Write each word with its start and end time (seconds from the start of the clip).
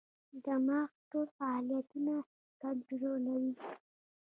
دماغ 0.45 0.89
ټول 1.09 1.27
فعالیتونه 1.37 2.13
کنټرولوي. 2.61 3.53